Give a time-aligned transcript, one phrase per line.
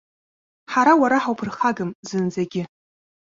[0.71, 2.63] Ҳара уара ҳауԥырхагам зынӡагьы.